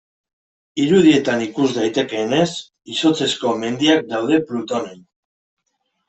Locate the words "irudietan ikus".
0.83-1.65